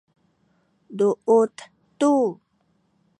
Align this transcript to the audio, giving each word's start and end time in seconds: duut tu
duut 0.97 1.57
tu 1.99 2.13